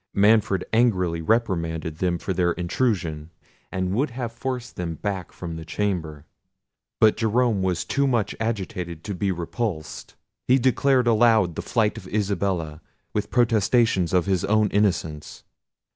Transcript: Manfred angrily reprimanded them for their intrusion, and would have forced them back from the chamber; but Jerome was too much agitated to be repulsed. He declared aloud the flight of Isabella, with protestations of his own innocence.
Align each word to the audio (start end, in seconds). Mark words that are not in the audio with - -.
Manfred 0.15 0.65
angrily 0.73 1.21
reprimanded 1.21 1.97
them 1.97 2.17
for 2.17 2.33
their 2.33 2.53
intrusion, 2.53 3.29
and 3.71 3.93
would 3.93 4.09
have 4.09 4.31
forced 4.31 4.75
them 4.75 4.95
back 4.95 5.31
from 5.31 5.55
the 5.57 5.63
chamber; 5.63 6.25
but 6.99 7.15
Jerome 7.17 7.61
was 7.61 7.85
too 7.85 8.07
much 8.07 8.35
agitated 8.39 9.03
to 9.03 9.13
be 9.13 9.31
repulsed. 9.31 10.15
He 10.47 10.57
declared 10.57 11.05
aloud 11.05 11.53
the 11.53 11.61
flight 11.61 11.99
of 11.99 12.07
Isabella, 12.07 12.81
with 13.13 13.29
protestations 13.29 14.11
of 14.11 14.25
his 14.25 14.43
own 14.43 14.69
innocence. 14.69 15.43